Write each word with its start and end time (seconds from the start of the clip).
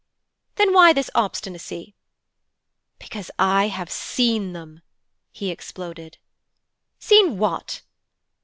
'Then 0.55 0.73
why 0.73 0.91
this 0.91 1.11
obstinacy?' 1.13 1.93
'Because 2.97 3.29
I 3.37 3.67
have 3.67 3.91
seen 3.91 4.51
them,' 4.53 4.81
he 5.31 5.51
exploded. 5.51 6.17
'Seen 6.97 7.37
what?' 7.37 7.83